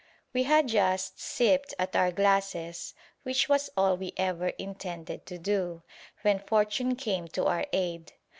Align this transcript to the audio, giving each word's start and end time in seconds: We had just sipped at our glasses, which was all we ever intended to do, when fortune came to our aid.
We 0.33 0.45
had 0.45 0.67
just 0.67 1.19
sipped 1.19 1.75
at 1.77 1.95
our 1.95 2.11
glasses, 2.11 2.95
which 3.21 3.47
was 3.47 3.69
all 3.77 3.97
we 3.97 4.13
ever 4.17 4.47
intended 4.47 5.27
to 5.27 5.37
do, 5.37 5.83
when 6.23 6.39
fortune 6.39 6.95
came 6.95 7.27
to 7.27 7.45
our 7.45 7.67
aid. 7.71 8.13